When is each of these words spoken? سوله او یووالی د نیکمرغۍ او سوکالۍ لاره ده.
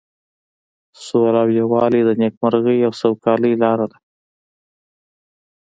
سوله 1.05 1.39
او 1.43 1.49
یووالی 1.59 2.01
د 2.05 2.09
نیکمرغۍ 2.21 2.77
او 2.87 2.93
سوکالۍ 3.01 3.53
لاره 3.63 3.85
ده. 3.91 3.97